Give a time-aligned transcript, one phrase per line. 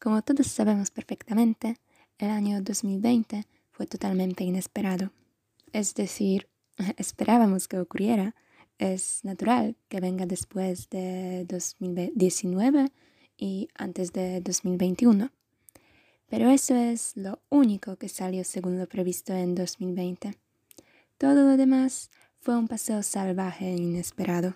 [0.00, 1.76] Como todos sabemos perfectamente,
[2.16, 5.12] el año 2020 fue totalmente inesperado.
[5.74, 6.48] Es decir,
[6.96, 8.34] esperábamos que ocurriera.
[8.78, 12.90] Es natural que venga después de 2019
[13.36, 15.30] y antes de 2021.
[16.30, 20.34] Pero eso es lo único que salió según lo previsto en 2020.
[21.18, 24.54] Todo lo demás fue un paseo salvaje e inesperado.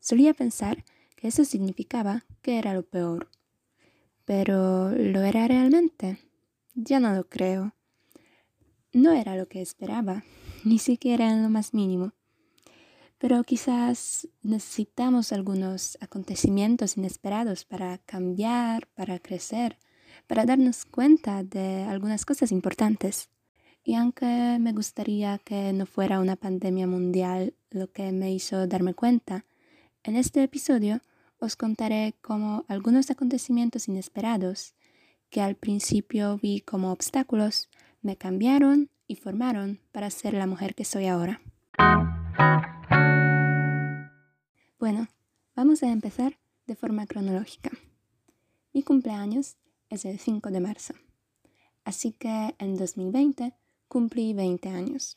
[0.00, 0.84] Solía pensar
[1.16, 3.29] que eso significaba que era lo peor.
[4.30, 6.18] Pero ¿lo era realmente?
[6.74, 7.74] Ya no lo creo.
[8.92, 10.22] No era lo que esperaba,
[10.64, 12.12] ni siquiera en lo más mínimo.
[13.18, 19.80] Pero quizás necesitamos algunos acontecimientos inesperados para cambiar, para crecer,
[20.28, 23.30] para darnos cuenta de algunas cosas importantes.
[23.82, 28.94] Y aunque me gustaría que no fuera una pandemia mundial lo que me hizo darme
[28.94, 29.44] cuenta,
[30.04, 31.00] en este episodio
[31.40, 34.74] os contaré cómo algunos acontecimientos inesperados
[35.30, 37.70] que al principio vi como obstáculos
[38.02, 41.40] me cambiaron y formaron para ser la mujer que soy ahora.
[44.78, 45.08] Bueno,
[45.56, 47.70] vamos a empezar de forma cronológica.
[48.72, 49.56] Mi cumpleaños
[49.88, 50.94] es el 5 de marzo,
[51.84, 53.54] así que en 2020
[53.88, 55.16] cumplí 20 años.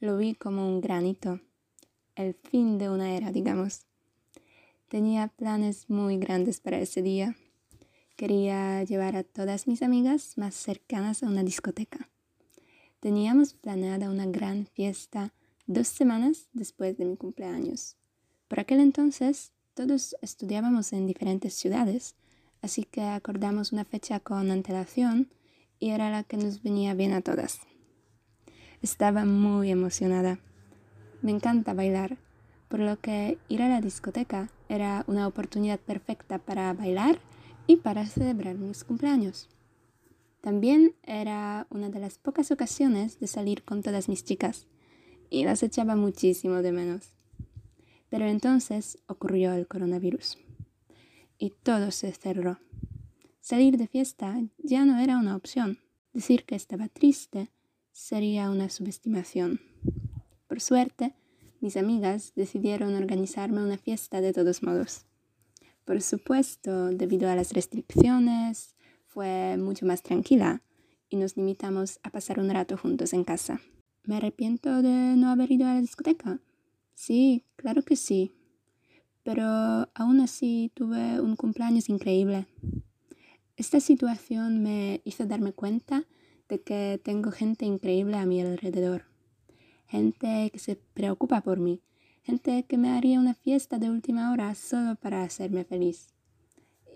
[0.00, 1.40] Lo vi como un granito,
[2.16, 3.85] el fin de una era, digamos.
[4.88, 7.34] Tenía planes muy grandes para ese día.
[8.14, 12.08] Quería llevar a todas mis amigas más cercanas a una discoteca.
[13.00, 15.34] Teníamos planeada una gran fiesta
[15.66, 17.96] dos semanas después de mi cumpleaños.
[18.46, 22.14] Por aquel entonces todos estudiábamos en diferentes ciudades,
[22.62, 25.28] así que acordamos una fecha con antelación
[25.80, 27.58] y era la que nos venía bien a todas.
[28.82, 30.38] Estaba muy emocionada.
[31.22, 32.18] Me encanta bailar,
[32.68, 37.20] por lo que ir a la discoteca era una oportunidad perfecta para bailar
[37.66, 39.48] y para celebrar mis cumpleaños.
[40.40, 44.66] También era una de las pocas ocasiones de salir con todas mis chicas
[45.30, 47.14] y las echaba muchísimo de menos.
[48.08, 50.38] Pero entonces ocurrió el coronavirus
[51.38, 52.58] y todo se cerró.
[53.40, 55.80] Salir de fiesta ya no era una opción.
[56.12, 57.50] Decir que estaba triste
[57.92, 59.60] sería una subestimación.
[60.48, 61.14] Por suerte,
[61.66, 65.04] mis amigas decidieron organizarme una fiesta de todos modos.
[65.84, 68.76] Por supuesto, debido a las restricciones,
[69.08, 70.62] fue mucho más tranquila
[71.10, 73.60] y nos limitamos a pasar un rato juntos en casa.
[74.04, 76.38] ¿Me arrepiento de no haber ido a la discoteca?
[76.94, 78.30] Sí, claro que sí.
[79.24, 79.44] Pero
[79.92, 82.46] aún así tuve un cumpleaños increíble.
[83.56, 86.04] Esta situación me hizo darme cuenta
[86.48, 89.15] de que tengo gente increíble a mi alrededor.
[89.86, 91.80] Gente que se preocupa por mí.
[92.22, 96.08] Gente que me haría una fiesta de última hora solo para hacerme feliz.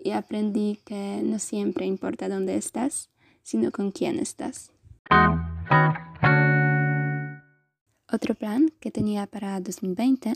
[0.03, 3.09] Y aprendí que no siempre importa dónde estás,
[3.43, 4.71] sino con quién estás.
[8.11, 10.33] Otro plan que tenía para 2020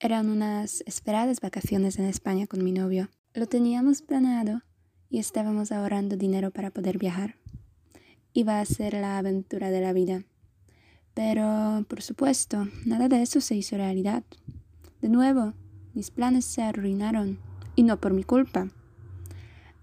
[0.00, 3.10] eran unas esperadas vacaciones en España con mi novio.
[3.34, 4.62] Lo teníamos planeado
[5.08, 7.36] y estábamos ahorrando dinero para poder viajar
[8.34, 10.24] iba a ser la aventura de la vida.
[11.14, 14.24] Pero, por supuesto, nada de eso se hizo realidad.
[15.00, 15.54] De nuevo,
[15.94, 17.38] mis planes se arruinaron,
[17.76, 18.70] y no por mi culpa.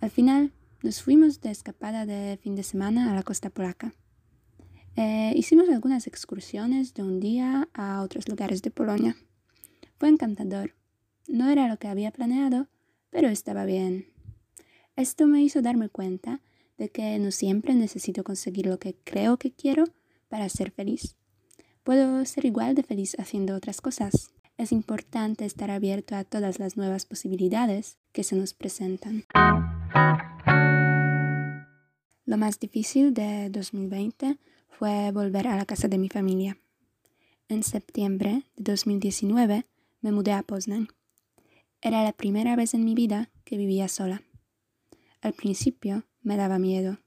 [0.01, 3.93] Al final, nos fuimos de escapada de fin de semana a la costa polaca.
[4.95, 9.15] Eh, hicimos algunas excursiones de un día a otros lugares de Polonia.
[9.97, 10.75] Fue encantador.
[11.27, 12.67] No era lo que había planeado,
[13.09, 14.07] pero estaba bien.
[14.95, 16.41] Esto me hizo darme cuenta
[16.77, 19.85] de que no siempre necesito conseguir lo que creo que quiero
[20.27, 21.18] para ser feliz.
[21.89, 24.31] Puedo ser igual de feliz haciendo otras cosas.
[24.59, 29.25] Es importante estar abierto a todas las nuevas posibilidades que se nos presentan.
[32.25, 36.59] Lo más difícil de 2020 fue volver a la casa de mi familia.
[37.47, 39.65] En septiembre de 2019
[40.01, 40.89] me mudé a Poznan.
[41.81, 44.21] Era la primera vez en mi vida que vivía sola.
[45.21, 46.99] Al principio me daba miedo.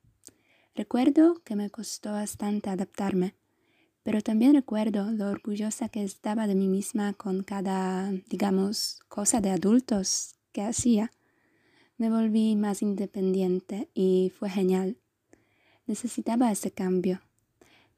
[0.74, 3.36] Recuerdo que me costó bastante adaptarme,
[4.02, 9.50] pero también recuerdo lo orgullosa que estaba de mí misma con cada, digamos, cosa de
[9.50, 11.12] adultos que hacía.
[11.98, 14.96] Me volví más independiente y fue genial.
[15.86, 17.20] Necesitaba ese cambio.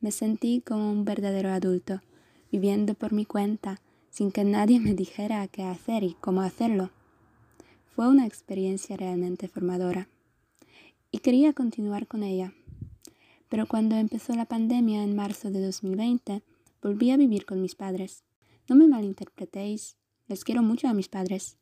[0.01, 2.03] Me sentí como un verdadero adulto,
[2.53, 3.81] viviendo por mi cuenta,
[4.11, 6.91] sin que nadie me dijera qué hacer y cómo hacerlo.
[7.95, 10.09] Fue una experiencia realmente formadora
[11.11, 12.53] y quería continuar con ella.
[13.55, 16.43] Pero cuando empezó la pandemia en marzo de 2020,
[16.83, 18.25] volví a vivir con mis padres.
[18.69, 19.97] No me malinterpretéis,
[20.27, 21.57] les quiero mucho a mis padres.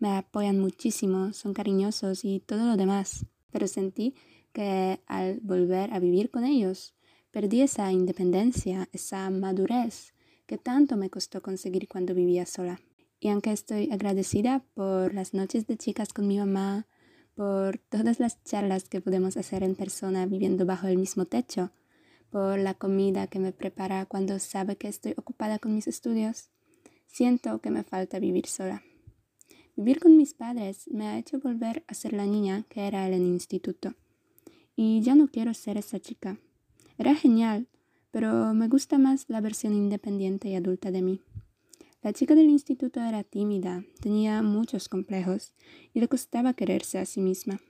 [0.00, 3.26] Me apoyan muchísimo, son cariñosos y todo lo demás.
[3.52, 4.16] pero sentí
[4.52, 6.96] que al volver a vivir con ellos,
[7.30, 10.14] perdí esa independencia, esa madurez
[10.46, 12.80] que tanto me costó conseguir cuando vivía sola.
[13.20, 16.88] Y aunque estoy agradecida por las noches de chicas con mi mamá,
[17.36, 21.70] por todas las charlas que podemos hacer en persona viviendo bajo el mismo techo,
[22.30, 26.48] por la comida que me prepara cuando sabe que estoy ocupada con mis estudios,
[27.06, 28.82] siento que me falta vivir sola.
[29.76, 33.12] Vivir con mis padres me ha hecho volver a ser la niña que era en
[33.12, 33.94] el instituto.
[34.74, 36.38] Y ya no quiero ser esa chica.
[36.96, 37.68] Era genial,
[38.10, 41.20] pero me gusta más la versión independiente y adulta de mí.
[42.02, 45.54] La chica del instituto era tímida, tenía muchos complejos
[45.92, 47.60] y le costaba quererse a sí misma.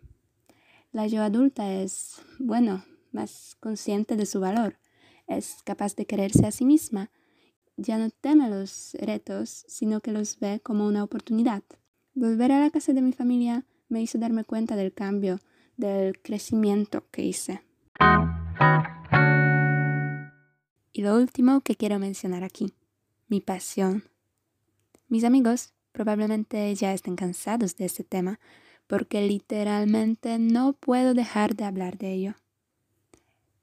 [0.92, 4.78] La yo adulta es, bueno, más consciente de su valor,
[5.26, 7.10] es capaz de quererse a sí misma,
[7.76, 11.62] ya no teme los retos, sino que los ve como una oportunidad.
[12.14, 15.40] Volver a la casa de mi familia me hizo darme cuenta del cambio,
[15.76, 17.62] del crecimiento que hice.
[20.92, 22.72] Y lo último que quiero mencionar aquí,
[23.28, 24.04] mi pasión.
[25.08, 28.40] Mis amigos probablemente ya estén cansados de este tema
[28.86, 32.34] porque literalmente no puedo dejar de hablar de ello.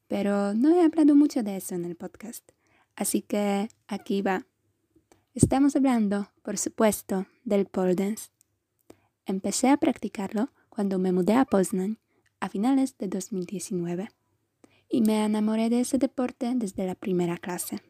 [0.08, 2.50] Pero no he hablado mucho de eso en el podcast,
[2.96, 4.46] así que aquí va.
[5.34, 8.30] Estamos hablando, por supuesto, del pole dance.
[9.26, 12.00] Empecé a practicarlo cuando me mudé a Poznan
[12.40, 14.10] a finales de 2019
[14.90, 17.82] y me enamoré de ese deporte desde la primera clase.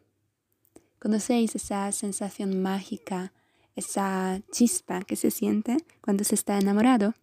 [0.98, 3.32] ¿Conocéis esa sensación mágica,
[3.76, 7.14] esa chispa que se siente cuando se está enamorado?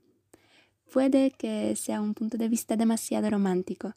[0.91, 3.95] Puede que sea un punto de vista demasiado romántico,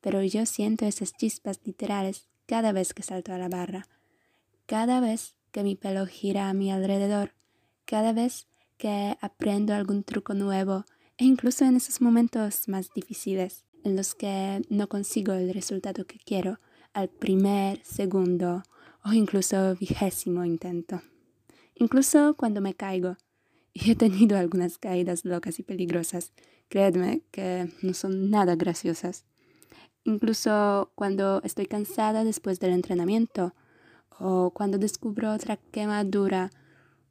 [0.00, 3.88] pero yo siento esas chispas literales cada vez que salto a la barra,
[4.66, 7.32] cada vez que mi pelo gira a mi alrededor,
[7.86, 8.46] cada vez
[8.76, 10.84] que aprendo algún truco nuevo
[11.16, 16.18] e incluso en esos momentos más difíciles en los que no consigo el resultado que
[16.18, 16.58] quiero
[16.92, 18.62] al primer, segundo
[19.04, 21.00] o incluso vigésimo intento.
[21.74, 23.16] Incluso cuando me caigo,
[23.72, 26.32] y he tenido algunas caídas locas y peligrosas,
[26.68, 29.24] créedme que no son nada graciosas.
[30.04, 33.54] Incluso cuando estoy cansada después del entrenamiento
[34.18, 36.50] o cuando descubro otra quemadura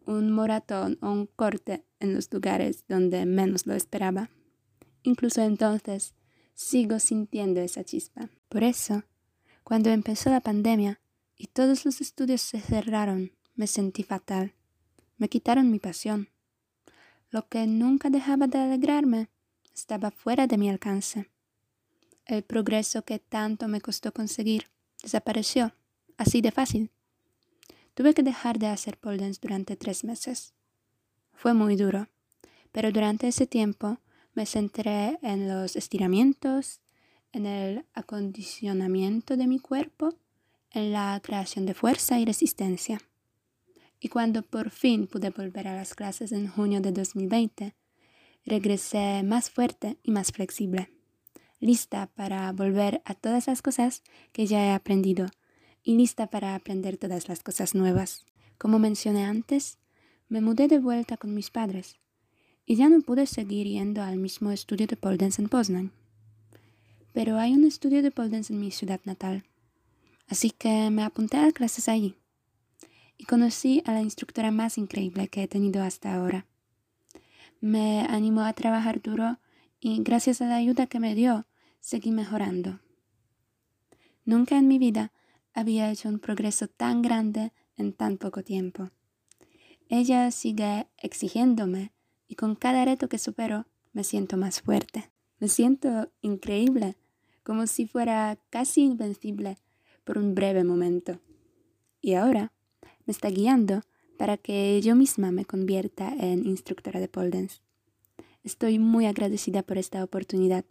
[0.06, 4.30] un moratón o un corte en los lugares donde menos lo esperaba.
[5.04, 6.14] Incluso entonces
[6.54, 8.30] sigo sintiendo esa chispa.
[8.50, 9.04] Por eso,
[9.64, 11.02] cuando empezó la pandemia
[11.36, 14.54] y todos los estudios se cerraron, me sentí fatal.
[15.18, 16.30] Me quitaron mi pasión.
[17.30, 19.30] Lo que nunca dejaba de alegrarme
[19.74, 21.30] estaba fuera de mi alcance.
[22.26, 24.68] El progreso que tanto me costó conseguir
[25.02, 25.74] desapareció,
[26.18, 26.92] así de fácil.
[27.94, 30.54] Tuve que dejar de hacer pole dance durante tres meses.
[31.34, 32.08] Fue muy duro,
[32.72, 34.00] pero durante ese tiempo
[34.34, 36.82] me centré en los estiramientos,
[37.32, 40.16] en el acondicionamiento de mi cuerpo,
[40.72, 43.00] en la creación de fuerza y resistencia.
[44.04, 47.74] Y cuando por fin pude volver a las clases en junio de 2020,
[48.46, 50.90] regresé más fuerte y más flexible,
[51.62, 54.04] lista para volver a todas las cosas
[54.34, 55.28] que ya he aprendido
[55.84, 58.26] y lista para aprender todas las cosas nuevas.
[58.58, 59.80] Como mencioné antes,
[60.28, 61.96] me mudé de vuelta con mis padres
[62.66, 65.94] y ya no pude seguir yendo al mismo estudio de pole en Poznan.
[67.14, 69.46] Pero hay un estudio de pole en mi ciudad natal,
[70.28, 72.18] así que me apunté a clases allí
[73.24, 76.46] conocí a la instructora más increíble que he tenido hasta ahora.
[77.62, 79.40] Me animó a trabajar duro
[79.80, 81.46] y gracias a la ayuda que me dio,
[81.80, 82.80] seguí mejorando.
[84.26, 85.12] Nunca en mi vida
[85.54, 88.92] había hecho un progreso tan grande en tan poco tiempo.
[89.90, 91.94] Ella sigue exigiéndome
[92.28, 95.12] y con cada reto que supero me siento más fuerte.
[95.40, 96.98] Me siento increíble,
[97.44, 99.58] como si fuera casi invencible
[100.04, 101.20] por un breve momento.
[102.02, 102.54] Y ahora
[103.06, 103.82] me está guiando
[104.18, 107.48] para que yo misma me convierta en instructora de pole.
[108.44, 110.66] Estoy muy agradecida por esta oportunidad.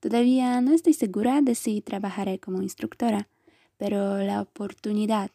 [0.00, 3.28] Todavía no estoy segura de si trabajaré como instructora,
[3.76, 5.30] pero la oportunidad,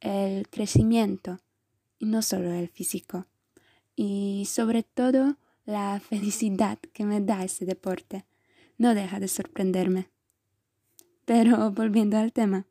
[0.00, 1.40] el crecimiento,
[1.98, 3.26] y no solo el físico,
[3.96, 8.24] y sobre todo la felicidad que me da ese deporte,
[8.78, 10.08] no deja de sorprenderme.
[11.24, 12.66] Pero volviendo al tema,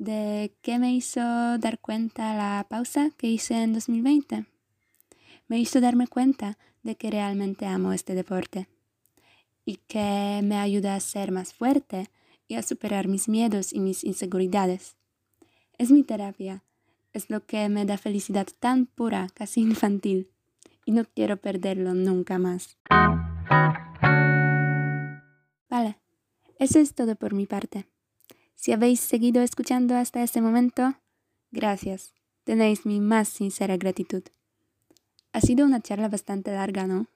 [0.00, 4.46] ¿de qué me hizo dar cuenta la pausa que hice en 2020?
[5.46, 8.66] Me hizo darme cuenta de que realmente amo este deporte
[9.64, 12.08] y que me ayuda a ser más fuerte,
[12.48, 14.96] y a superar mis miedos y mis inseguridades.
[15.78, 16.64] Es mi terapia,
[17.12, 20.32] es lo que me da felicidad tan pura, casi infantil,
[20.84, 22.76] y no quiero perderlo nunca más.
[26.60, 27.86] Eso es todo por mi parte.
[28.60, 30.94] Si habéis seguido escuchando hasta este momento,
[31.50, 32.12] gracias.
[32.44, 34.22] Tenéis mi más sincera gratitud.
[35.32, 37.06] Ha sido una charla bastante larga, ¿no?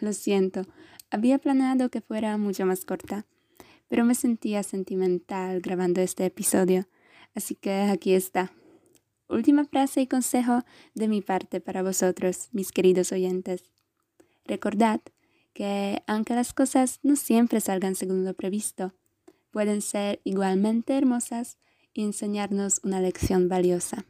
[0.00, 0.62] Lo siento,
[1.10, 3.24] había planeado que fuera mucho más corta,
[3.86, 6.88] pero me sentía sentimental grabando este episodio,
[7.36, 8.52] así que aquí está.
[9.28, 13.62] Última frase y consejo de mi parte para vosotros, mis queridos oyentes.
[14.44, 15.02] Recordad
[15.52, 18.92] que aunque las cosas no siempre salgan según lo previsto,
[19.50, 21.58] pueden ser igualmente hermosas
[21.92, 24.06] y enseñarnos una lección valiosa.